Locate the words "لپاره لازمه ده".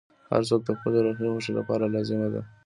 1.59-2.41